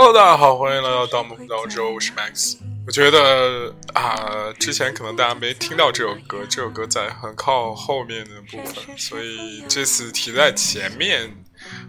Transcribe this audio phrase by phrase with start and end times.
[0.00, 2.56] Hello，大家好，欢迎来到《盗墓频道》之后，我是 Max。
[2.86, 11.28] 我觉得啊，之前可能大家没听到这首歌，这首歌在很靠后面的部分，所以这次提在前面。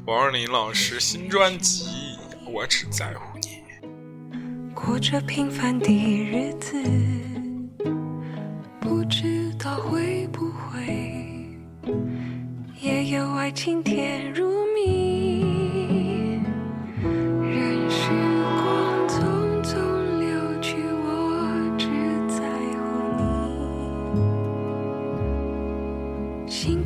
[0.07, 1.85] 王若琳老师新专辑
[2.51, 3.61] 《我只在乎你》。
[4.73, 6.81] 过着平凡的日子，
[8.81, 11.55] 不知道会不会
[12.81, 14.98] 也有爱情甜如蜜。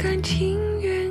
[0.04, 1.03] 甘情愿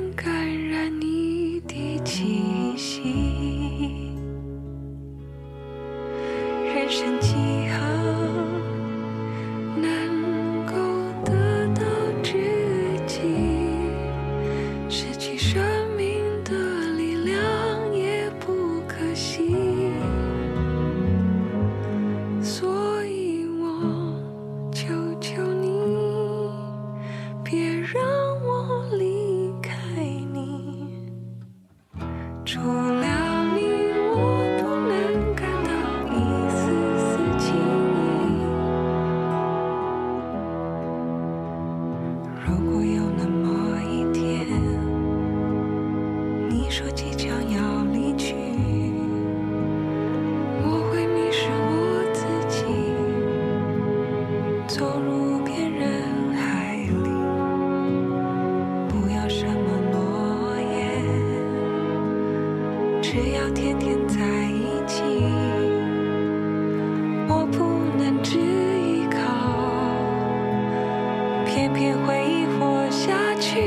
[63.13, 64.15] 只要天天在
[64.49, 65.03] 一起。
[67.29, 67.59] 我不
[67.95, 69.21] 能只依靠，
[71.45, 73.61] 偏偏会一活下去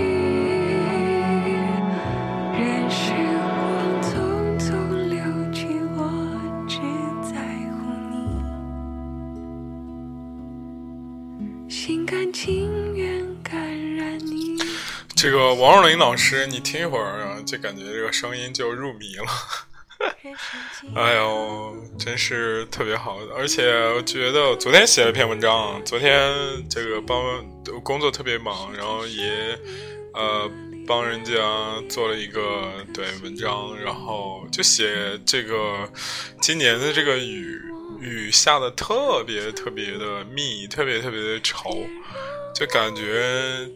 [15.15, 19.25] 这个王若琳老师，你听一会儿啊，就感觉这个声音就入迷了。
[20.95, 26.35] 哎呦，真是特别好，而且我觉得我昨天写了一篇文章，昨天
[26.69, 27.43] 这个帮
[27.83, 29.59] 工作特别忙，然后也
[30.13, 30.51] 呃
[30.87, 31.33] 帮人家
[31.89, 35.89] 做了一个对文章，然后就写这个
[36.43, 37.59] 今年的这个雨
[38.01, 41.87] 雨下的特别特别的密，特别特别的稠，
[42.55, 43.67] 就感觉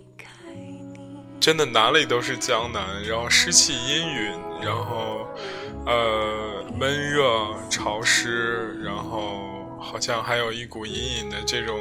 [1.51, 4.31] 真的哪里都是江南，然后湿气阴云，
[4.63, 5.27] 然后
[5.85, 7.25] 呃闷热
[7.69, 11.77] 潮湿，然后好像还有一股隐隐的这种，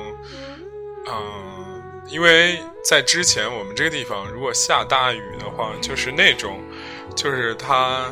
[1.06, 6.60] 嗯、因为在之前我们这个地方如果下大雨的话，就是那种，
[7.16, 8.12] 就是它。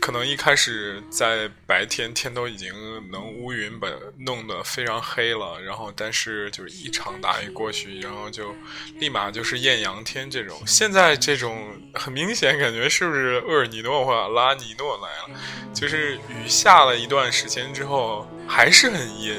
[0.00, 2.72] 可能一开始在白天天都已经
[3.12, 3.86] 能乌云把
[4.18, 8.54] 弄得非常黑了，然后但是就是一场大雨过去，然后就
[8.98, 10.58] 立马就是艳阳天这种。
[10.66, 15.40] 现在这种很明显感觉是不是厄尔尼诺或拉尼诺来了？
[15.74, 19.34] 就是雨下了一段时间之后还是很阴，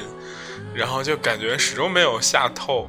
[0.74, 2.88] 然后就感觉始终没有下透，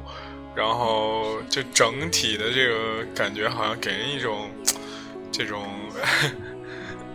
[0.54, 4.48] 然后就整体的这个感觉好像给人一种
[5.32, 5.68] 这种。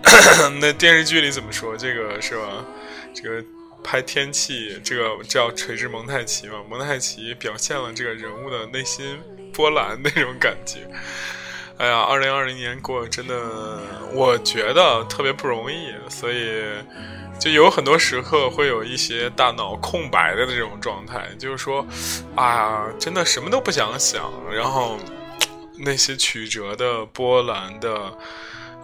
[0.59, 1.75] 那电视剧里怎么说？
[1.77, 2.65] 这个是吧？
[3.13, 3.43] 这个
[3.83, 6.55] 拍天气，这个叫垂直蒙太奇嘛？
[6.69, 9.19] 蒙太奇表现了这个人物的内心
[9.53, 10.79] 波澜那种感觉。
[11.77, 13.79] 哎呀，二零二零年过真的，
[14.13, 16.61] 我觉得特别不容易，所以
[17.39, 21.85] 就有很多时刻会有一些大脑空白的这种状态，就是说，
[22.35, 24.97] 啊，真的什么都不想想，然后
[25.77, 28.17] 那些曲折的、波澜的。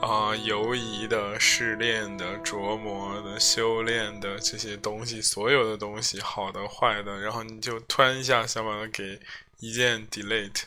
[0.06, 9.20] 啊，犹疑的、试炼的、琢磨的、修炼的这些东西，所有的东西，好的、坏的，然后你就突然一下想把它给
[9.60, 10.66] 一键 delete，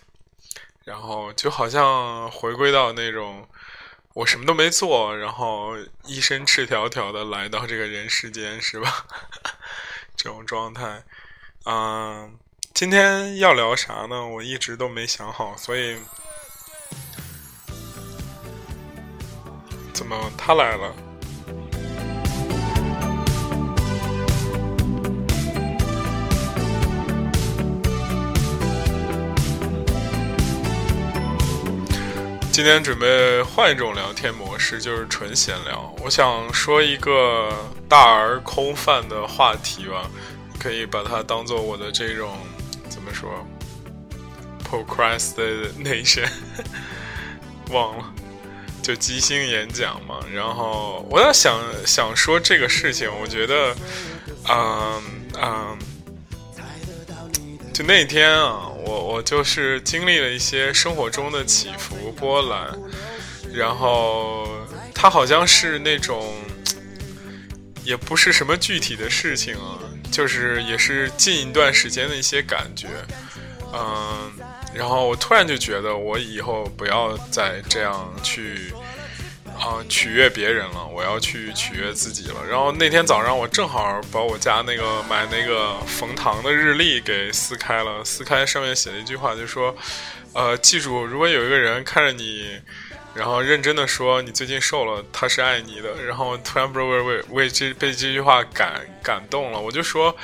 [0.82, 3.48] 然后就好像回归到那种
[4.14, 9.06] 我什么都没做，然后一身赤条条的来到这个人世间，是吧？
[10.18, 11.04] 这种状态，
[11.64, 12.36] 嗯，
[12.74, 14.26] 今天要聊啥呢？
[14.26, 15.96] 我一直都没想好，所以。
[19.98, 20.94] 怎么他来了？
[32.52, 35.92] 今天准备换一种聊天模式，就是纯闲聊。
[36.04, 37.52] 我想说一个
[37.88, 40.08] 大而空泛的话题吧，
[40.60, 42.38] 可以把它当做我的这种
[42.88, 43.44] 怎么说
[44.62, 46.28] ，procrastination，
[47.72, 48.14] 忘了。
[48.88, 50.20] 就即兴演讲嘛。
[50.32, 53.76] 然后我在想想说这个事情，我觉得，
[54.48, 55.02] 嗯
[55.38, 55.78] 嗯，
[57.74, 62.74] 就那天啊，我我就是经历了一些生活中的起伏波澜，
[63.52, 64.48] 然后
[64.94, 66.34] 它好像是那种，
[67.84, 69.78] 也不是什么具体的事情啊。
[70.10, 72.88] 就是也是近一段时间的一些感觉，
[73.74, 74.32] 嗯，
[74.74, 78.72] 然后我突然就觉得我以后不要再这样去
[79.58, 82.44] 啊取悦别人了，我要去取悦自己了。
[82.48, 89.74] 然后那天早上我正好把我家那个买那个冯唐的日历给撕开了，撕开上面写了一句话，就说，
[90.32, 92.60] 呃，记住，如果有一个人看着你。
[93.14, 100.14] 然后认真的说：“你最近瘦了，他是爱你的。”然后突然不知道为为为这被这句话感感动了，我就说：“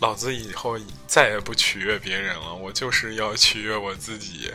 [0.00, 4.50] 老子以后再也不取悦别人了，我就是要取悦我自己。”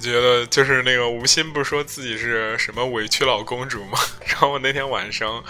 [0.00, 3.98] 觉得就是那个吴昕不是说自己是什么委屈老公主吗？
[4.26, 5.44] 然后我那天晚上，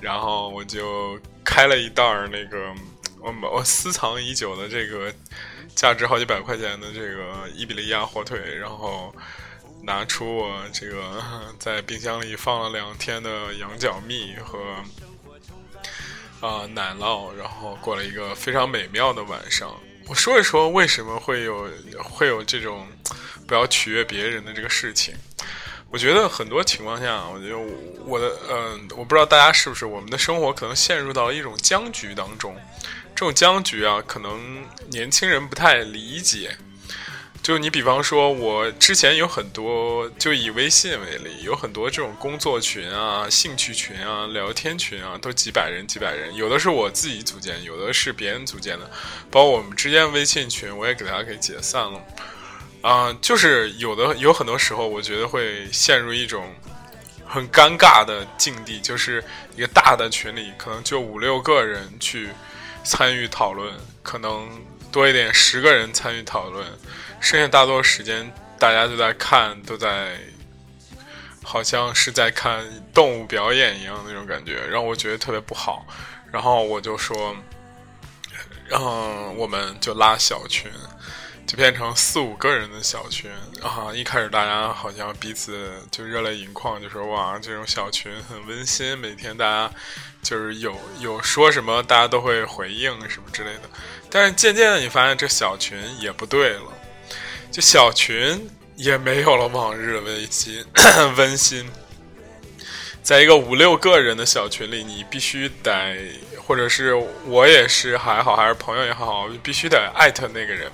[0.00, 2.74] 然后我就开了一袋儿那个
[3.20, 5.10] 我我私藏已久的这个
[5.74, 9.14] 价值好几百块钱的这个伊比利亚火腿，然后。
[9.82, 11.22] 拿出我这个
[11.60, 14.58] 在冰箱里放了两天的羊角蜜和
[16.40, 19.74] 啊奶酪，然后过了一个非常美妙的晚上。
[20.08, 21.68] 我说一说为什么会有
[22.02, 22.86] 会有这种
[23.46, 25.14] 不要取悦别人的这个事情。
[25.90, 27.56] 我觉得很多情况下，我觉得
[28.04, 32.54] 我的嗯，我不知道大家是不是我们的生活可能陷入到一种僵局当中。
[33.14, 36.56] 这种僵局啊，可能年轻人不太理解。
[37.46, 46.34] 就你比方说，我之前有很多，就以微信为例，有很多这种工作群啊、兴趣群啊、聊天群啊，都几百人、几百人。
[46.34, 48.90] 有的是我自己组建，有的是别人组建的。
[49.30, 52.02] 包括我们之间微信群，我也给大家给解散了。
[52.82, 56.52] 啊，就是有的有很多时候，我觉得会陷入一种
[57.24, 59.22] 很尴尬的境地，就是
[59.54, 62.30] 一个大的群里可能就五六个人去
[62.82, 63.72] 参与讨论，
[64.02, 64.48] 可能
[64.90, 66.66] 多一点十个人参与讨论。
[67.20, 70.18] 剩下大多时间，大家都在看，都在，
[71.42, 72.64] 好像是在看
[72.94, 75.86] 动物表演一样那种感觉，让我觉得特别不好。
[76.30, 77.34] 然后我就说，
[78.68, 80.70] 然后，我们就拉小群，
[81.46, 83.30] 就变成四五个人的小群。
[83.62, 89.72] 啊，一开始大家好像彼此就热泪盈眶，就说哇，这种小群很温馨，每天大家
[90.22, 93.62] 就是有有说什么，大家都会回应什么之类的。
[94.10, 96.72] 但是渐渐的，你发现这小群也不对了。
[97.50, 100.64] 就小群也没有了往日的温馨，
[101.16, 101.68] 温馨。
[103.02, 105.96] 在一个五六个人的小群里，你必须得，
[106.44, 106.92] 或者是
[107.24, 110.70] 我也是还好，还是朋友也好，必须得艾特那个人，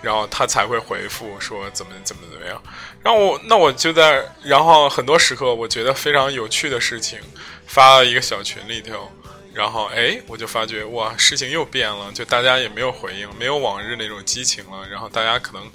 [0.00, 2.62] 然后他才会回复说怎么怎么怎么样。
[3.02, 7.18] 然后我那我就在，然后很多时刻我觉得非常有趣的事情
[7.66, 9.10] 发到一个小群里头。
[9.58, 14.88] 然后，哎，我就发觉，哇，事情又变了，就大家也没有回应，没有往日那种激情了。
[14.88, 15.68] 然后大家可能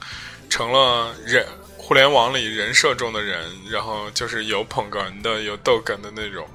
[0.50, 1.46] 成了人
[1.76, 6.48] 互联网里人设中的人，然后就是有捧哏的，有逗哏的那种。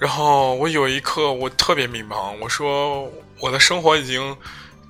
[0.00, 4.34] 然后我有一刻我特别迷茫，我说我的生活已经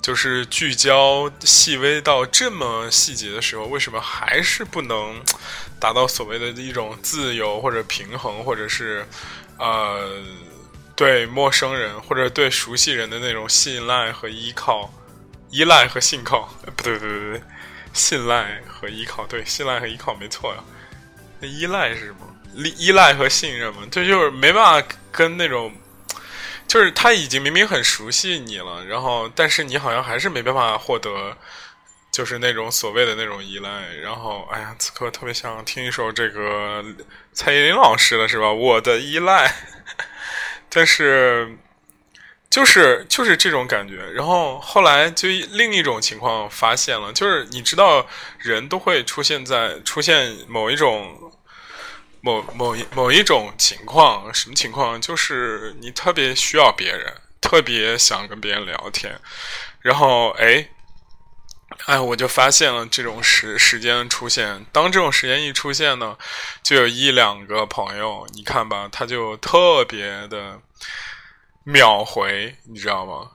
[0.01, 5.21] 就是聚焦细微到这么细节的时候，为什么还是不能
[5.77, 9.05] 达到所谓的一种自由或者平衡，或者是
[9.57, 10.23] 呃。
[10.99, 14.91] 对陌生人或者对熟悉人的那种信赖和依靠，
[15.49, 17.41] 依赖和信靠， 不对，不对，不对，
[17.93, 20.61] 信赖和依靠，对，信赖和依靠没错呀。
[21.39, 22.17] 那依赖是什么？
[22.53, 25.71] 依依赖和信任嘛，这就是没办法跟那种，
[26.67, 31.33] 就是他已经明明很熟悉你了，然后但是你好像还是没办法获得，
[32.11, 33.87] 就是那种所谓的那种依赖。
[34.01, 36.83] 然后，哎呀，此刻特别想听一首这个
[37.31, 38.51] 蔡依林老师的是吧？
[38.51, 39.55] 我的依赖。
[40.69, 41.57] 但是，
[42.49, 43.95] 就是就是这种感觉。
[44.11, 48.07] 然后后来就另一种情况发现了，就是你知道，
[48.39, 51.31] 人都会出现在出现某一种
[52.21, 54.99] 某某某一种情况，什么情况？
[55.01, 59.19] 就是你特别需要别人，特别想跟别人聊天。
[59.81, 60.69] 然后，哎，
[61.85, 64.65] 哎，我就发现了这种时时间出现。
[64.71, 66.17] 当这种时间一出现呢？
[66.61, 70.59] 就有一两个朋友，你看吧，他就特别的
[71.63, 73.31] 秒回，你知道吗？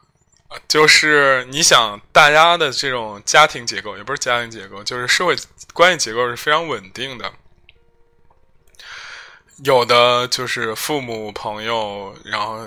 [0.68, 5.34] 就是你想，大家的这种家庭结构，也不是家庭结构，就是社会
[5.72, 7.32] 关系结构是非常稳定的。
[9.62, 12.66] 有的就是父母、朋友，然后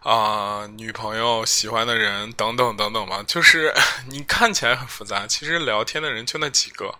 [0.00, 3.24] 啊，女朋友、喜欢的人等等等等吧。
[3.26, 3.74] 就是
[4.08, 6.94] 你看起来很复杂，其实聊天的人就那几个。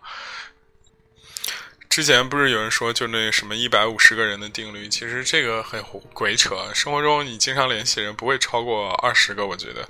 [1.88, 6.56] 之前不是有人说就那什么一百五十个人的定律，其实这个很鬼扯。
[6.74, 9.88] 生活中你经常联系人不会超过二十个，我觉得。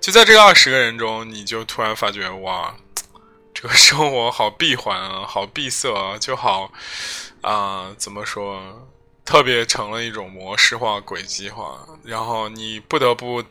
[0.00, 2.74] 就在这个二十个人中，你就突然发觉哇，
[3.54, 6.72] 这个生活好闭环啊，好闭塞啊，就好
[7.42, 8.88] 啊，怎么说？
[9.24, 13.44] 特别成了一种模式化、轨迹化，然后你不得不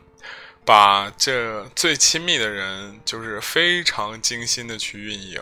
[0.64, 5.40] 把这最亲密的人，就是非常精心的去运营。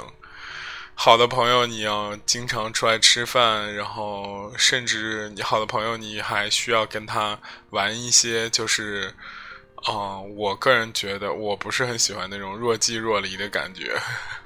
[0.95, 7.38] 好的朋友，你要经常出来吃饭，然后甚至你好的朋友，你还需要跟他
[7.71, 9.15] 玩一些，就是，
[9.88, 13.99] 嗯，我个人觉得我不是很喜欢那种若即若离的感觉。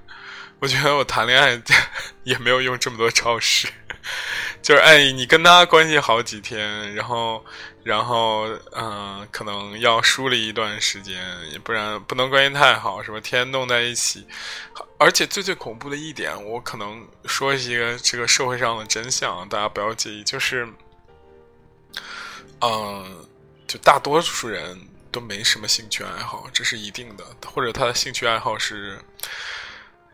[0.61, 1.61] 我觉得我谈恋爱
[2.23, 3.69] 也没有用这么多招式。
[4.63, 7.45] 就是哎，你跟他关系好几天，然后，
[7.83, 11.19] 然后，嗯，可能要疏离一段时间，
[11.65, 14.27] 不然不能关系太好，什么天天弄在一起。
[14.99, 20.69] 而且最最恐怖的一点，我可能说一个这个社会上的真相，大家不要介意，就是，
[22.61, 23.27] 嗯，
[23.67, 24.79] 就大多数人
[25.11, 28.99] 都没什么兴趣爱好，这是一定的，或者他的兴趣爱好是。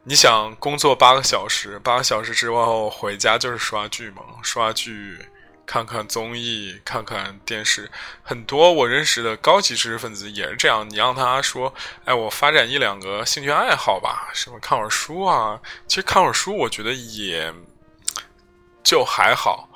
[0.09, 4.23] 你想工作八个小时，八个小时之后回家就是刷剧嘛？
[4.41, 5.19] 刷剧，
[5.67, 7.91] 看看综艺，看看电视。
[8.23, 10.89] 很多我认识的高级知识分子也是这样。
[10.89, 11.75] 你让他说
[12.07, 17.53] ：“哎，我发展一两个兴趣爱好吧，什么看会儿书啊？”其实看会儿书，我觉得也
[18.85, 19.69] 就还好。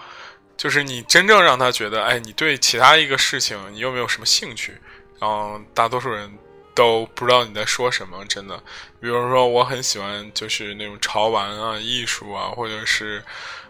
[0.56, 4.80] 就是你真正让他觉得，哎，你对其他一个事情，你有没有什么兴趣？
[5.18, 6.32] 然后大多数人。
[6.74, 8.56] 都不知道你在说什么，真的。
[9.00, 13.22] 比如说，我很喜欢就是那种潮玩啊、艺术啊，或者是，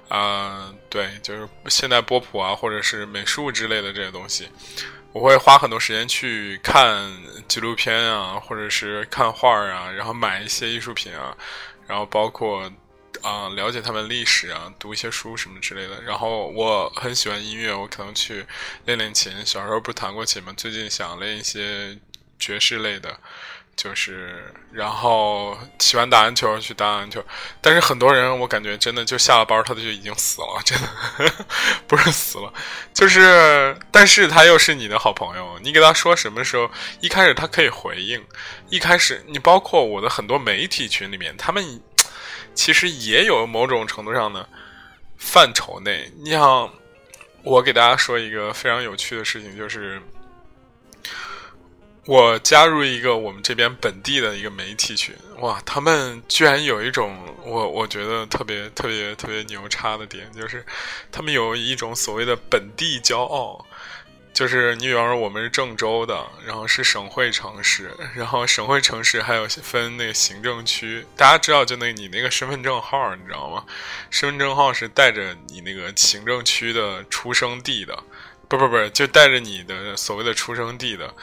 [0.09, 4.49] 啊，对，就是现代波普啊，或者是美术之类的这些东西。
[5.13, 7.11] 我会花很多时间去看
[7.49, 11.37] 纪录片啊，或者是看画啊，然后买一些艺术品啊，
[11.87, 12.71] 然后包括
[13.23, 16.03] 啊了解他们历史啊，读一些书什么之类的。
[16.03, 18.45] 然后我很喜欢音乐，我可能去
[18.85, 19.33] 练练琴。
[19.45, 20.53] 小时候不弹过琴吗？
[20.57, 21.99] 最近想练一些。
[22.41, 23.17] 爵士类的，
[23.77, 27.25] 就是然后喜欢打篮球去打篮球，
[27.61, 31.33] 但是很多人我感觉真的就下了班他就已经死了，真的
[31.87, 32.53] 不是死了，
[32.93, 36.71] 就是但是他又是你的好朋友，你给他说什么时候
[37.01, 38.23] 一开始他可以回应，
[38.69, 41.81] 一开始你包括我的很多媒体群里面，他们
[42.55, 44.49] 其实也有某种程度上的
[45.17, 46.71] 范畴内，你像
[47.43, 50.03] 我给大家说一个非常有趣的事情，就是。
[52.11, 60.67] 我加入一个我们这边本地的一个媒体群，哇，他们居然有一种我我觉得特别特别特别牛叉的点，就是
[61.13, 63.65] 他们有一种所谓的本地骄傲，
[64.35, 73.65] 就是你比方说我们是郑州的，然后是省会城市，然后省会城市还有分那个行政区，大家知道就那你那个身份证号你知道吗？
[74.11, 78.03] 身份证号是带着你那个行政区的出生地的，
[78.49, 81.15] 不不不，就带着你的所谓的出生地的。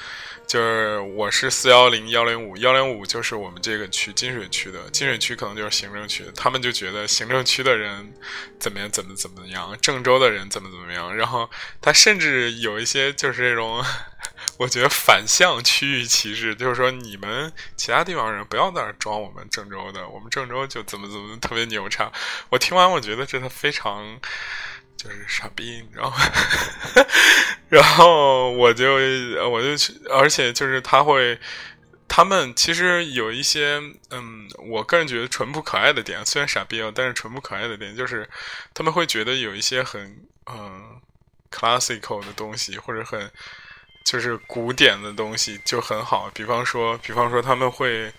[0.48, 6.24] 就是我是四幺零幺零五幺零五，就是我们这个区金水区的金水区，可能就是行政区。
[6.38, 8.14] 他们就觉得行政区的人
[8.58, 11.14] 怎么样，怎么怎么样，郑州的人怎么怎么样。
[11.14, 11.50] 然后
[11.82, 13.84] 他甚至有一些就是这种，
[14.58, 22.10] 我觉得反向区域歧视，就是说你们其他地方人不要在那装我们郑州的，我们郑州就怎么怎么特别牛叉。
[22.50, 24.18] 我听完我觉得真的非常。
[24.98, 26.18] 就是傻逼，你知道吗？
[27.70, 28.96] 然后我就
[29.50, 31.40] 我就去，而且就是他会，
[32.08, 38.28] 他们其实有一些，嗯，我个人觉得淳朴可爱的点，虽然傻逼啊，但是淳朴可爱的点就是
[38.74, 40.18] 他们会觉得有一些很
[40.52, 41.00] 嗯
[41.52, 43.32] classical 的东西，或者很
[44.04, 46.30] 就是古典的东西就很好。
[46.34, 48.12] 比方说，比方说他们会。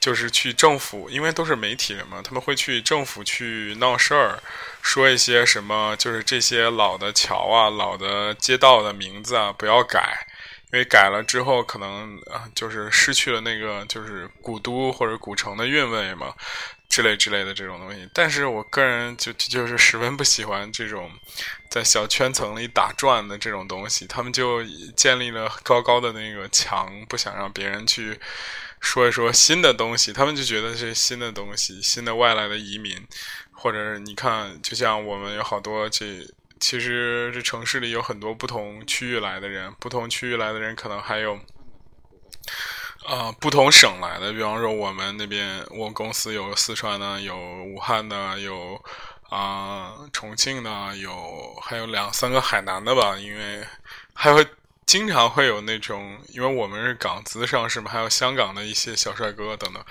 [0.00, 4.38] 就是去政府，因为都是媒体人嘛，他们会去政府去闹事儿，
[4.80, 10.26] 说一些什么，就是这些老的桥啊、老的街道的名字啊，不要改，
[10.72, 16.32] 因为改了之后可能啊，就是失去了那个就是古都或者古城的韵味嘛，
[16.88, 18.08] 之类之类的这种东西。
[18.14, 21.10] 但是我个人就就是十分不喜欢这种
[21.68, 24.62] 在小圈层里打转的这种东西，他们就
[24.96, 28.18] 建立了高高的那个墙，不想让别人去。
[28.80, 33.06] 说一说新的东西，他们就觉得是新的东西，新的外来的移民，
[33.52, 36.24] 或者是你看，就像我们有好多这，
[36.60, 41.38] 其实这城市里有很多不同区域来的人，不同区域来的人可能还有，
[43.04, 48.82] 啊，不同省来的，比方说我们那边，我公司有四川的，有武汉的，有
[49.28, 53.66] 啊重庆的，有还有两三个海南的吧，因为
[54.14, 54.44] 还有。
[54.88, 59.84] 经常会有那种，因为我们是港资上市嘛，还有香港的一些小帅哥等等，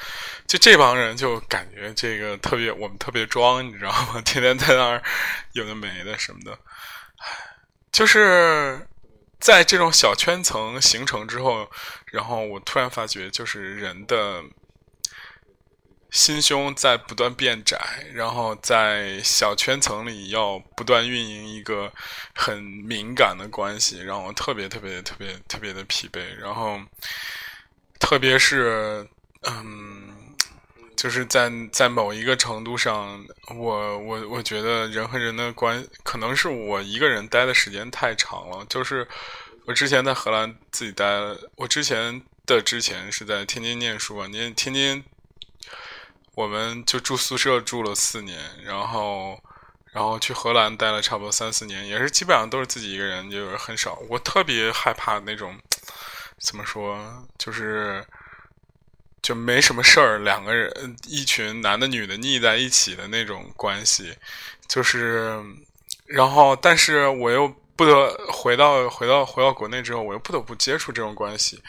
[0.47, 4.19] 就这帮人就感觉这个特别，我们特别装，你知道吗？
[4.25, 5.03] 天天在那儿
[5.51, 6.57] 有的没的什么的，
[7.91, 8.87] 就是
[9.39, 11.69] 在这种小圈层形成之后，
[12.07, 14.43] 然后我突然发觉，就是人的。
[16.09, 17.77] 心胸在不断变窄，
[18.13, 21.91] 然后在小圈层里要不断运营一个
[22.33, 26.21] 很敏感的关系，让我特别特别特别特别的疲惫。
[26.35, 26.79] 然后，
[27.99, 29.05] 特别是，
[29.43, 30.33] 嗯，
[30.95, 33.23] 就是在在某一个程度上，
[33.53, 38.65] 我我我觉得人和人的关，可能是我一个人待的时间太长了。
[38.69, 39.05] 就是
[39.65, 41.05] 我之前在荷兰自己待，
[41.57, 45.03] 我之前的之前是在天津念书啊，念天津。
[46.37, 49.41] 我们就住宿舍住了四年，然后，
[49.91, 53.97] 然后去荷兰待了差不多三四年，也是基本上都是自己一个人，就是很少。
[54.07, 55.57] 我特别害怕那种，
[56.39, 56.95] 怎么说，
[57.39, 58.05] 就是
[59.23, 64.15] 就没什么事儿，两个人一群男的女的腻在一起的那种关系，
[64.67, 65.43] 就是，
[66.05, 71.59] 然后，但是我又不得回到回到回到国内之后，我又不得不接触这种关系，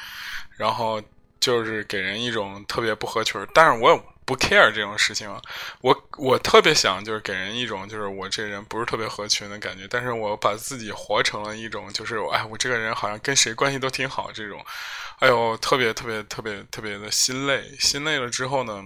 [0.58, 1.02] 然后
[1.40, 3.98] 就是给人一种特别不合群，但是我。
[4.28, 5.26] 不 care 这种事情，
[5.80, 14.62] 我我特别想就是给人一种就是我这人不是特别合群的感觉，但是我把自己活成了一种就是哎我这个人好像跟谁关系都挺好这种，
[15.20, 18.84] 哎呦特别特别特别特别的心累，心累了之后呢，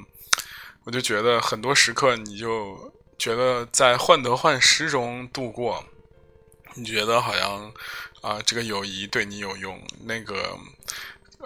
[0.85, 5.85] 我就觉得很多时刻你就觉得在患得患失中度过，
[6.77, 7.75] 你觉得好像
[8.21, 10.57] 啊这个友谊对你有用那个。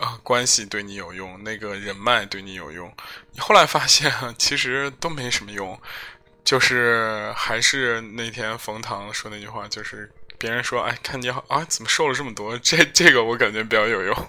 [0.00, 2.92] 啊，关系对你有用，那个人脉对你有用，
[3.32, 5.78] 你后来发现其实都没什么用，
[6.44, 12.58] 就是还是那天冯唐说那句话，就是别人说，哎，看你好啊，怎么瘦了这么多？
[12.58, 14.28] 这这个我感觉比较有用。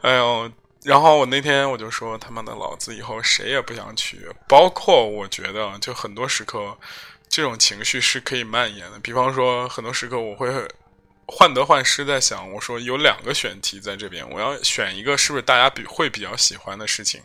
[0.00, 0.50] 哎呦，
[0.84, 6.78] 然后我那天我就说，他妈的，老子以后谁也不想娶，包括我觉得，就很多时刻，
[7.28, 8.98] 这种情绪是可以蔓延的。
[9.00, 10.66] 比方说，很多时刻我会。
[11.34, 17.22] 患得患失，在想，我说有两个选题在这边，我要选一个是不是大家比会比较喜欢的事情，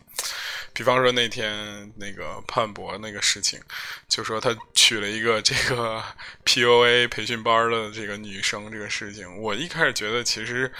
[0.72, 3.60] 比方说那天那个潘博那个事情，
[4.08, 6.02] 就说他娶了一个这个
[6.46, 10.72] PUA 培训班的这个女生这个事情，我一开始觉得其实。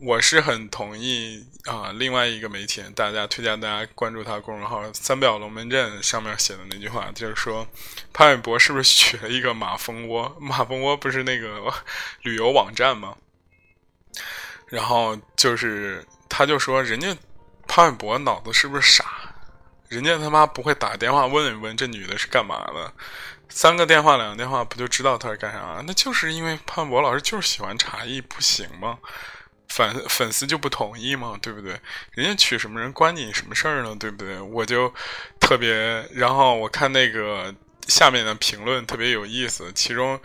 [0.00, 7.66] 我是很同意啊，另外一个媒体，大家推荐大家关注他公众号“三表龙门阵”上面写的那句话，就是说
[8.12, 10.36] 潘玮柏是不是娶了一个马蜂窝？
[10.40, 11.74] 马蜂窝不是那个
[12.22, 13.16] 旅游网站吗？
[14.66, 17.16] 然后就是他就说，人家
[17.66, 19.04] 潘玮柏脑子是不是傻？
[19.88, 22.92] 人家他妈不会打电话问一问这女的是干嘛的？
[23.48, 25.82] 三个电话两个电话不就知道他是干啥？
[25.84, 29.00] 那就是因为潘玮柏老师就是喜欢茶艺，不行吗？
[29.68, 31.38] 粉粉丝就不同意嘛？
[31.40, 31.78] 对不对？
[32.12, 33.94] 人家娶什么人关你什么事儿呢？
[33.98, 34.40] 对不对？
[34.40, 34.92] 我就
[35.38, 35.72] 特别，
[36.12, 37.54] 然后我看那个
[37.86, 40.18] 下面的评论特别有意思，其中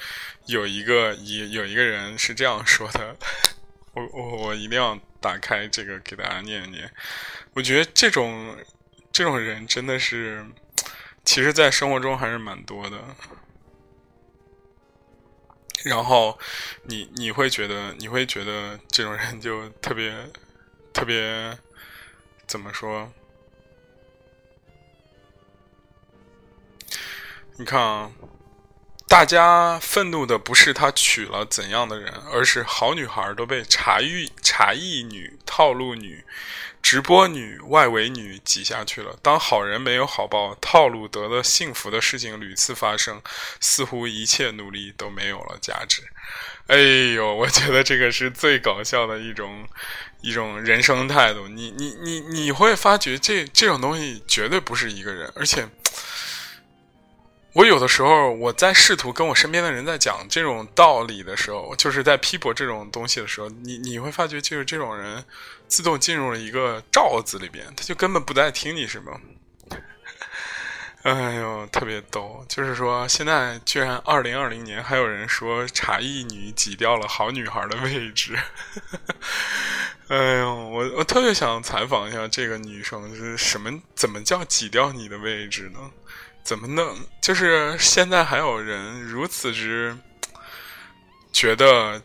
[0.45, 3.15] 有一个有有一个人是这样说的，
[3.93, 6.89] 我我我一定要打开这个给大家念一念。
[7.53, 8.57] 我觉得这种
[9.11, 10.45] 这种人真的是，
[11.23, 12.97] 其实在生活中还是蛮多的。
[15.83, 16.39] 然后，
[16.83, 20.13] 你你会觉得你会觉得这种人就特别
[20.93, 21.57] 特别
[22.47, 23.11] 怎么说？
[27.57, 28.11] 你看啊，
[29.07, 36.25] 大家愤怒的不是他娶了怎样的人，而是好女孩都被茶艺茶艺女套路女。
[36.83, 39.17] 直播女、外围女挤下去了。
[39.23, 43.19] 当好人没有好报，套路得了幸福的事情屡次发生，
[43.59, 46.03] 似乎一切努力都没有了价值。
[46.67, 46.77] 哎
[47.15, 49.67] 呦， 我觉得这个是最搞笑的一种
[50.21, 51.47] 一种人生态度。
[51.47, 55.67] 你你你你会发觉，这这种东西绝对不是一个人，而且。
[57.53, 65.23] 我有的时候，我在试图跟我身边的人在讲这种道理的时候，就是在批驳这种东西的时候，你你会发觉，就是这种人
[65.67, 69.21] 自动进入了一个罩子里边，他就根本不在听你什么。
[71.03, 72.45] 哎呦，特别逗！
[72.47, 78.39] 就是说，现在居然二零二零年还有人说茶艺女挤掉了好女孩的位置。
[80.07, 83.81] 哎呦，我我特别想采访一下这个女生，是什么？
[83.93, 85.91] 怎么叫挤掉你的位置呢？
[86.43, 87.07] 怎么能？
[87.21, 89.97] 就是现在还有人如此之
[91.31, 92.01] 觉得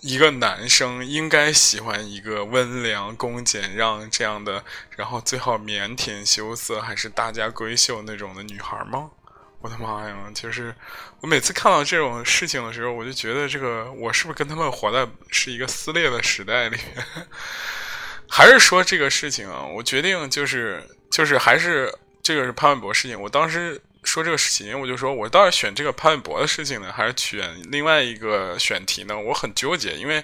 [0.00, 4.62] 一个男生应该喜欢一个温良恭俭让这样的，
[4.96, 9.10] 然后最好腼腆羞涩还是大家闺秀那种的女孩吗？
[9.60, 10.16] 我的妈呀！
[10.32, 10.72] 就是
[11.20, 17.04] 我每次看到这种事情的时候，我就觉得这个我是不是跟他们活在是一个撕裂的时代里面？
[18.30, 19.64] 还是说这个事情啊？
[19.64, 21.92] 我决定就是就是还是
[22.28, 23.18] 这个是潘玮柏事情。
[23.18, 29.18] 我当时说这个事情，我就说我到底选这个潘玮柏的事情呢，还是选另外一个选题呢？
[29.18, 30.22] 我很纠结，因为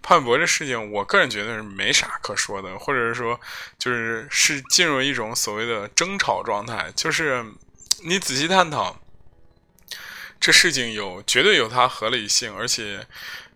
[0.00, 3.38] 潘玮柏这事情，我个人觉得是没啥可说的，或者是说
[3.78, 7.44] 就是是进入一种所谓的争吵状态，就是。
[8.04, 9.00] 你仔细探讨，
[10.40, 13.06] 这事情有绝对有它合理性，而且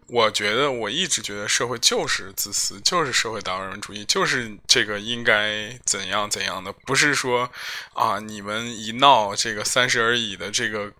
[0.09, 7.51] 我觉得我一直觉得社会就是自私，就是社会达尔文主义，就是这个应该怎样怎样的，不是说
[7.93, 10.93] 啊你们一闹这个三十而已的这个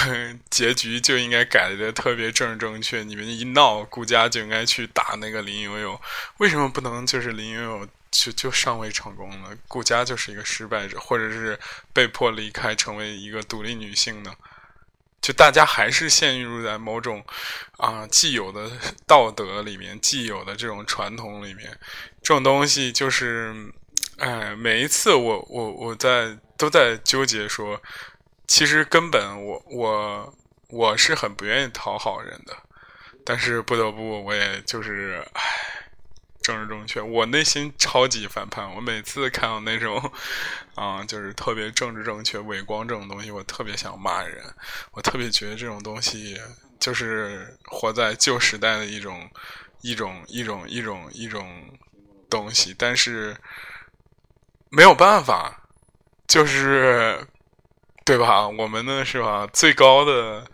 [0.48, 6.00] 结局就应该改的特别正正确，你们一闹顾家就应该去打那个林有有，
[6.38, 7.88] 为什么不能就是林有有？
[8.16, 11.58] 就就尚未成功了，顾家就是一个失败者，或者是
[11.92, 14.32] 被迫离开，成为一个独立女性呢？
[15.24, 17.24] 就大家还是陷入在某种
[17.78, 18.70] 啊既有的
[19.06, 21.70] 道德里面，既有的这种传统里面，
[22.22, 23.54] 这种东西就是，
[24.18, 27.80] 哎，每一次我我我在都在纠结说，
[28.46, 30.34] 其实根本我我
[30.68, 32.54] 我是很不愿意讨好人的，
[33.24, 35.42] 但是不得不，我也就是唉。
[36.44, 38.70] 政治正确，我内心超级反叛。
[38.74, 40.12] 我每次看到那种，
[40.74, 44.44] 啊，就是特别政治正确、伪光这种东西，我特别想骂人。
[44.92, 46.38] 我特别觉得这种东西
[46.78, 49.26] 就是活在旧时代的一种、
[49.80, 51.48] 一种、一种、一种、一种
[52.28, 52.74] 东西。
[52.78, 53.34] 但是
[54.68, 55.62] 没有办法，
[56.28, 57.26] 就是
[58.04, 58.46] 对吧？
[58.46, 59.48] 我们呢，是吧？
[59.50, 60.46] 最高的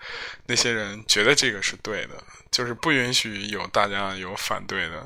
[0.47, 5.05] 那些人觉得这个是对的，就是不允许有大家有反对的。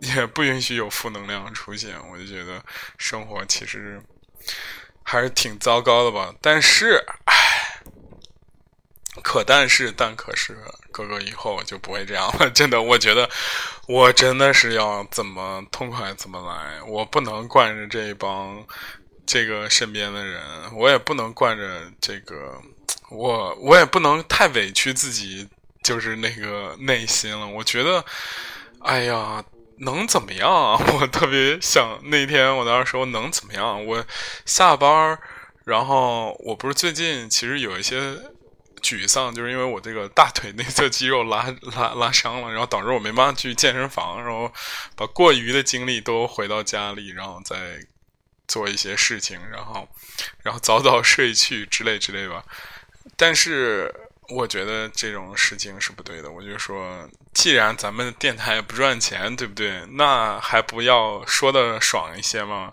[0.00, 2.62] 也不允许有负能量出现，我就觉得
[2.98, 4.02] 生活其实
[5.02, 6.34] 还是挺糟糕的吧。
[6.40, 7.80] 但是，唉，
[9.22, 10.58] 可但是但可是，
[10.92, 12.50] 哥哥以后就不会这样了。
[12.52, 13.28] 真的，我觉得
[13.86, 18.66] 我真的是要怎么痛快怎么来，我不能惯着这一帮
[19.24, 20.42] 这个身边的人，
[20.76, 22.60] 我也不能惯着这个
[23.10, 25.48] 我，我也不能太委屈自己，
[25.82, 27.46] 就是那个内心了。
[27.46, 28.04] 我觉得，
[28.80, 29.42] 哎呀。
[29.78, 30.78] 能怎么样啊？
[31.00, 33.84] 我特别想那天我当时说能怎么样？
[33.84, 34.04] 我
[34.44, 35.18] 下班
[35.64, 37.98] 然后我不是最近其实有一些
[38.80, 44.52] 沮丧，就是因为我这个大腿内侧肌肉拉拉拉伤了，然后导致我没办法去健身房，然后
[44.94, 47.78] 把过余的精力都回到家里，然后再
[48.46, 49.88] 做一些事情，然后
[50.42, 52.44] 然后早早睡去之类之类吧。
[53.16, 53.92] 但是。
[54.28, 56.30] 我觉得这种事情是不对的。
[56.30, 59.84] 我就说，既然咱们电台不赚钱，对不对？
[59.92, 62.72] 那还不要说的爽一些吗？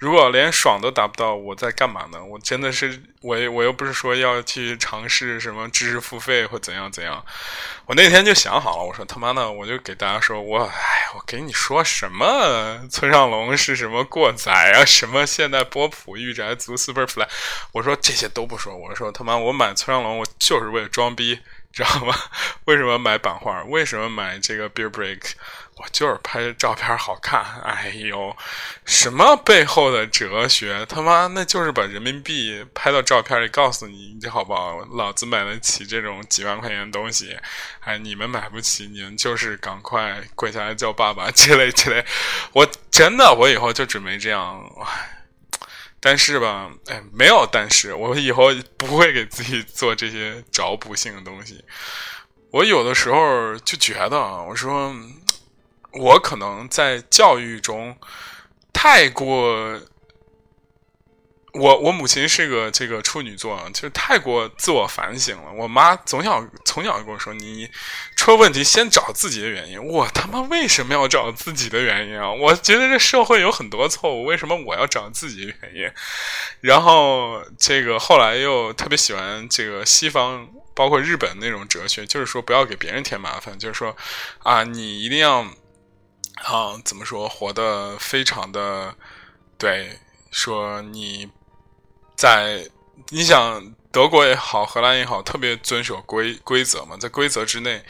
[0.00, 2.24] 如果连爽都达不到，我在干嘛呢？
[2.24, 7.22] 我真的是，我我又不是说要去尝试什么知识付费或怎样怎样。
[7.84, 10.72] 我那天就想好了，我说他妈的，我就给大家说，我哎，
[11.14, 12.80] 我给你说什么？
[12.90, 14.86] 村上龙是什么过载啊？
[14.86, 17.28] 什么现代波普御宅族 Superfly？
[17.72, 21.40] 我说这些都不说，我说他妈，我买村上龙，我就是为了装逼。
[21.72, 22.12] 知道吗？
[22.66, 23.62] 为什么买版画？
[23.62, 25.20] 为什么买这个 Beer Break？
[25.80, 27.42] 我就是拍照片好看。
[27.62, 28.36] 哎呦，
[28.84, 30.84] 什么背后的哲学？
[30.84, 34.78] 他妈那就是把人民币拍到照片里，告诉你这好不好？
[34.92, 37.34] 老子买得起这种几万块钱的东西，
[37.80, 42.04] 哎，你们买不起，你们就是赶快跪下来叫爸爸之类之类。
[42.52, 44.62] 我真的，我以后就准备这样。
[45.98, 51.64] 但是吧，哎，没有但是，我以后不会给自己做这些找补性的东西。
[52.52, 54.92] 我有的时候就觉得，我说，
[55.92, 57.96] 我可能在教育中
[58.72, 59.80] 太过。
[61.52, 65.50] 我我母亲是个这个处女座，就是太过自我反省了。
[65.52, 67.68] 我妈从小从小跟我说：“你
[68.14, 72.30] 出了问题先找自己的原因。”我他妈为什么要找自己的原因啊？
[72.30, 75.90] 我觉得这社会有很多错误，为什么我要找自己的原因？
[76.60, 83.96] 然后这个后来又特别喜欢这个西方，包括日本那种哲学，就是说不要给别人添麻烦，就是说
[84.44, 85.44] 啊，你一定要
[86.44, 88.94] 啊怎么说，活得非常的
[89.58, 89.98] 对，
[90.30, 91.30] 说你。
[92.16, 92.68] 在
[93.08, 97.82] 你想德国也好，荷兰也好，特别遵守规规则嘛，在规则之内，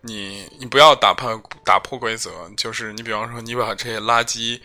[0.00, 2.50] 你你不要打破打破规则。
[2.56, 4.58] 就是你比方说，你把这些垃圾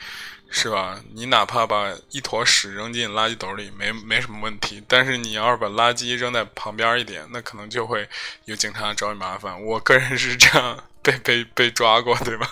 [0.50, 0.98] 是吧？
[1.14, 4.82] 你哪怕把一坨屎扔进垃圾斗里，没没什么问题。
[4.88, 8.08] 但是你要是把垃圾扔在旁边一点，那可能就会
[8.46, 9.62] 有警察找你麻烦。
[9.62, 12.50] 我个人是这样 被被被抓过，对吧？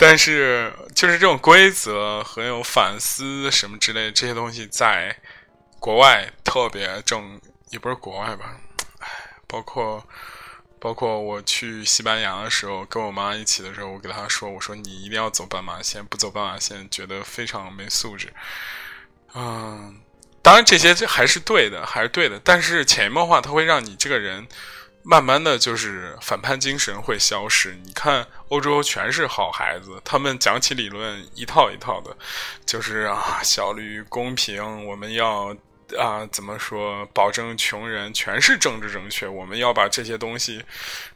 [0.00, 5.16] 但是就是这种规则和有反思什么之类这些东西在。
[5.78, 8.54] 国外特别正也不是国外吧，
[8.98, 9.08] 哎，
[9.46, 10.06] 包括
[10.78, 18.30] 包括我去西班牙的时候，跟我妈一起的时候，我给她说，我说你一定要走斑马线，不走斑马线觉得非常没素质。
[19.34, 20.02] 嗯，
[20.42, 24.46] 当然这些这还是对的，还是对的，但是潜移默化，它会让你这个人。
[25.02, 27.74] 慢慢的就是反叛精神会消失。
[27.84, 32.16] 你看欧洲全是好孩子，他们讲起理论一套一套的，
[32.66, 35.56] 就是啊，效率、公平，我们要。
[35.98, 37.04] 啊，怎么说？
[37.06, 39.26] 保证穷人全是政治正确。
[39.26, 40.64] 我们要把这些东西，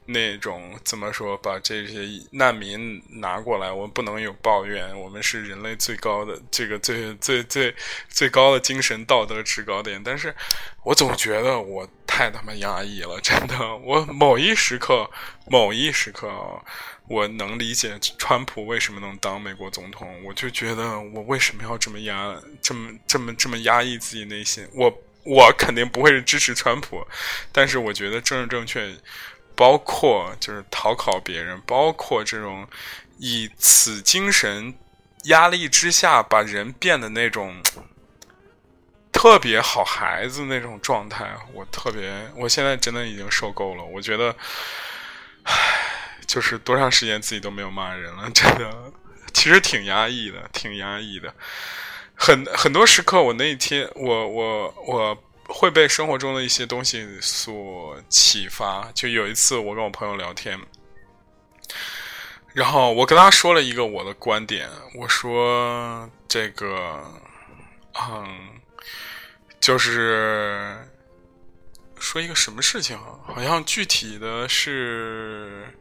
[0.06, 1.36] 那种怎么说？
[1.38, 2.00] 把这些
[2.32, 4.98] 难民拿过来，我们不能有抱怨。
[4.98, 7.74] 我们是人类最高的这个最最最
[8.08, 10.02] 最高的精神道德制高点。
[10.02, 10.34] 但是
[10.82, 13.76] 我总觉得我太他妈压抑了，真的。
[13.78, 15.10] 我某一时刻，
[15.46, 16.30] 某一时刻。
[17.06, 24.66] 我能理解川普为什么能当美国总统，我就觉得我为什么要这么压，这么这么这么压抑自己内心？
[24.72, 27.06] 我我肯定不会支持川普，
[27.52, 28.90] 但是我觉得政治正确，
[29.54, 32.66] 包括就是讨好别人，包括这种
[33.18, 34.74] 以此精神
[35.24, 37.62] 压力之下把人变得那种
[39.12, 43.84] 特别好孩子那种状态，我特别，我现在真的已经受够了。
[43.84, 44.36] 我觉得，
[45.44, 45.54] 唉。
[46.26, 48.90] 就是多长时间自己都没有骂人了，真的，
[49.34, 51.32] 其实挺压抑的，挺压抑的。
[52.14, 58.90] 很很多时刻，我那一天，我我我会被生活中的一些东西所启发。
[58.92, 60.58] 就有一次，我跟我朋友聊天，
[62.52, 67.02] 然后我跟他说了一个我的观点，我说这个，
[67.94, 68.60] 嗯，
[69.60, 70.76] 就是
[72.00, 75.72] 说一个什么事情，好像具体的是。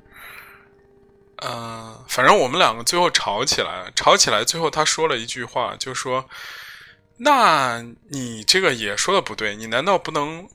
[1.45, 6.25] 嗯，反正我们两个最后吵起来，吵起来，最后他说了一句话，就说
[7.17, 10.47] ：“那你这个也说的不对，你难道不能，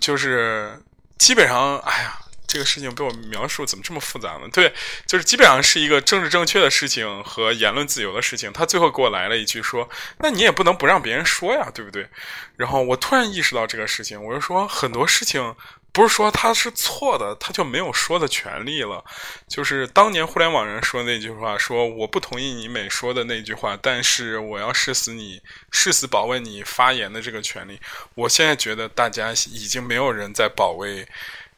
[0.00, 0.82] 就是
[1.18, 4.48] 基本上，哎呀，这个事情被我描述怎么这么复杂呢？
[4.52, 4.74] 对，
[5.06, 8.52] 就是基本上是一个政治正确的事情和言论自由的事情。
[8.52, 9.88] 他最后给我来了一句说：
[10.18, 12.08] 那你也不能不让别人说呀，对不对？
[12.56, 15.54] 然后我突然意识到这个事情，我就说很多事情。”
[15.92, 19.04] 不是说他是错的，他就没有说的权利了。
[19.46, 27.78] 就是当年互联网人说那句话，说我不同意你每说的那句话，但是我要誓死你，誓死保卫你发言的这个权利。
[28.14, 31.06] 我现在觉得大家已经没有人在保卫，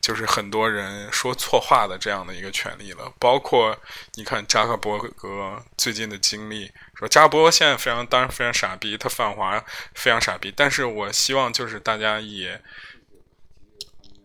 [0.00, 3.12] 就是很多人说错话的这样的一个权利了。
[3.20, 3.78] 包括
[4.14, 12.60] 你看扎克伯格最近的经历，说扎克伯格现在非常当然非常傻逼，他反华非常傻逼，但是我希望就是大家也。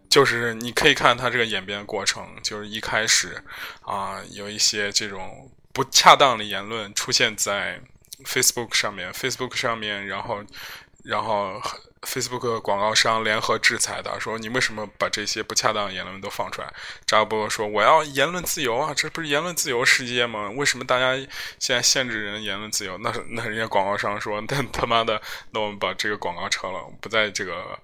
[0.10, 3.44] 就是你可以看他这个演变过程，就是一开始，
[3.82, 7.80] 啊，有一些这种不恰当的言论出现在
[8.26, 10.44] Facebook 上面，Facebook 上面，然后，
[11.04, 11.62] 然后
[12.02, 16.74] Facebook 广告商联合制裁他，说你为什么把这些不恰当的言论都放出来？
[17.06, 20.50] 扎克伯格说我要言论自由啊，这不是言论自由世界吗？
[20.50, 21.16] 为什么大家
[21.60, 22.98] 现在限制人言论自由？
[22.98, 27.80] 那那人家广告商说，那他妈的，那我们把这个广告撤了，不在这个。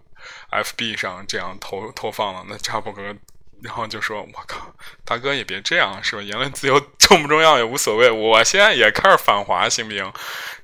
[0.50, 3.16] F B 上这样投投放了，那扎克伯格，
[3.62, 6.22] 然后就说：“我靠，大哥也别这样，是吧？
[6.22, 10.14] 言论自由重不重要也无所谓，我现在也开始反华，行不行？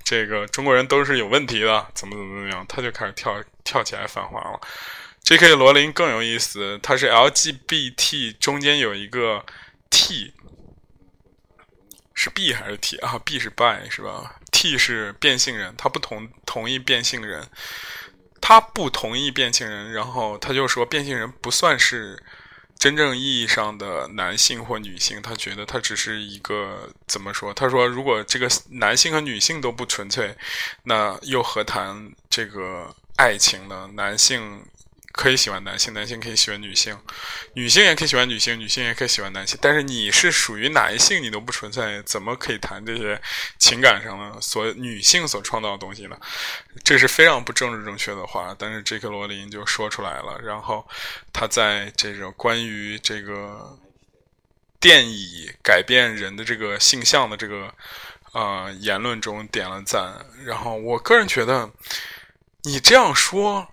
[0.03, 2.65] 这个中国人都是有问题的，怎么怎么怎么样？
[2.67, 4.59] 他就开始跳跳起来反华了。
[5.23, 5.55] J.K.
[5.55, 9.45] 罗琳更有意思，他是 L G B T 中间有一个
[9.89, 10.33] T，
[12.13, 17.47] 是 B 还是 T 啊？B 是 by 是吧？T 是变性人，他不同同意变性人。”
[18.41, 22.21] 他不同意变性人，然后他就说变性人不算是
[22.77, 27.53] 真正意义上的男性或女性，他觉得他只是一个怎么说？
[27.53, 30.35] 他说如果这个男性和女性都不纯粹，
[30.83, 33.89] 那又何谈这个爱情呢？
[33.93, 34.65] 男性。
[35.11, 36.97] 可以喜欢男性，男性可以喜欢女性，
[37.53, 39.57] 女性也可以喜欢女性，女性也可以喜欢男性。
[39.61, 43.21] 但是你是属于哪一性，你都不存在，怎么可以谈这些
[43.59, 46.17] 情感上的所女性所创造的东西呢？
[46.83, 48.55] 这是非常不政治正确的话。
[48.57, 49.07] 但是 J.K.
[49.09, 50.87] 罗琳就说出来了，然后
[51.33, 53.77] 他在这种关于这个
[54.79, 57.73] 电椅改变人的这个性向的这个
[58.33, 60.25] 呃言论中点了赞。
[60.45, 61.69] 然后我个人觉得，
[62.63, 63.67] 你这样说。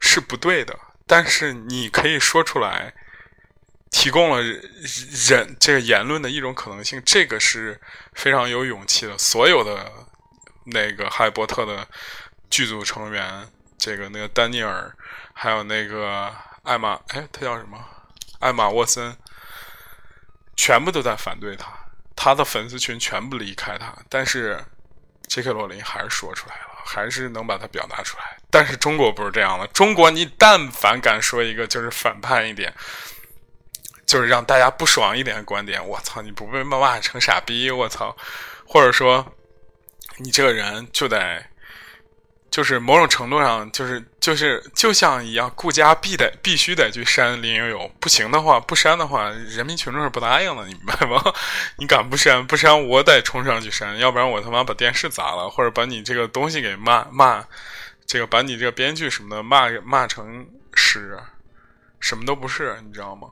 [0.00, 2.92] 是不对的，但是你可以说出来，
[3.90, 7.80] 提供了人这个言论的一种可能性，这个是
[8.14, 9.16] 非常有勇气的。
[9.18, 9.92] 所有的
[10.64, 11.86] 那个《哈利波特》的
[12.48, 13.46] 剧组成员，
[13.78, 14.94] 这个那个丹尼尔，
[15.32, 17.78] 还有那个艾玛，哎，他叫什么？
[18.38, 19.16] 艾玛沃森，
[20.56, 21.66] 全部都在反对他，
[22.16, 24.64] 他的粉丝群全部离开他，但是
[25.28, 26.69] 杰克罗琳还是说出来了。
[26.84, 28.36] 还是能把它表达出来。
[28.50, 32.72] 但是中国不是这样的，中国你但凡敢说一个就是反叛一点，
[34.06, 38.16] 就是让大家不爽一点的观点，我操，你不被骂成傻逼，我操，
[38.66, 39.24] 或者说
[40.18, 41.49] 你这个人就得。
[42.50, 51.22] 就是某种程度上，就是就是就像一样，顾家必得必须得去删林有有，不行的话，不删的话，人民群众是不答应的，你明白吗？
[51.76, 52.44] 你敢不删？
[52.44, 57.44] 不删，我得冲上去删，要不然我他妈把电视砸了，或者把你这个东西给骂骂，
[58.04, 61.16] 这个把你这个编剧什么的骂骂成屎，
[62.00, 63.28] 什么都不是，你知道吗？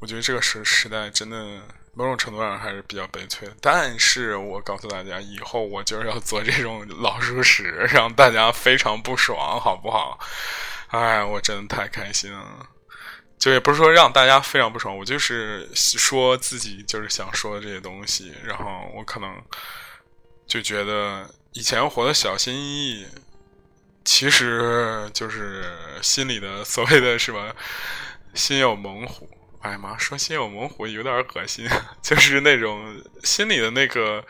[0.00, 1.60] 我觉得这个时时代真的。
[1.98, 10.18] 某种程度上还是比较悲催的，但是我告诉大家，以后我就是要做这种老鼠屎，让大家非常不爽，好不好？
[10.88, 12.68] 哎，我真的太开心了，
[13.38, 19.34] 就也不是说让大家非常不爽，我就是说自己就是想说的这些东西，然后我可能
[20.46, 23.06] 就觉得以前活得小心翼翼，
[24.04, 27.56] 其实就是心里的所谓的什么
[28.34, 29.26] 心有猛虎。
[29.66, 31.68] 哎呀妈，说心有猛虎有点恶心，
[32.00, 34.24] 就是那种心里的那个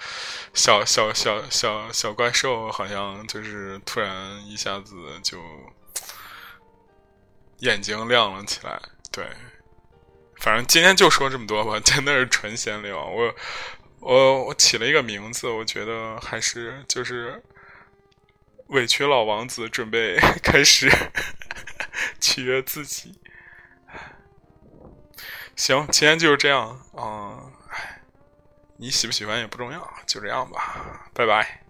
[0.55, 5.39] 小小小小小怪兽，好像就是突然一下子就
[7.59, 8.81] 眼睛亮了起来。
[9.13, 9.27] 对，
[10.41, 13.05] 反正今天就说这么多吧，真的是纯闲聊。
[13.05, 13.35] 我
[14.01, 17.43] 我我起了一个名字，我觉得还是就是
[18.69, 20.91] 委屈老王子，准备 开始
[22.23, 23.13] 取悦自己。
[25.57, 28.03] 行，今天就是这样，啊，哎，
[28.77, 31.66] 你喜不喜欢也不重要，就这样吧，拜拜。